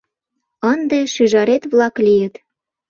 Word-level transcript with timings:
—Ынде 0.71 0.99
шӱжарет-влак 1.13 1.95
лийыт. 2.05 2.35